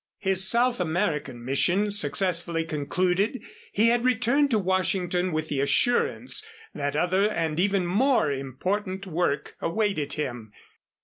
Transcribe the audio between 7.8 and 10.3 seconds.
more important work awaited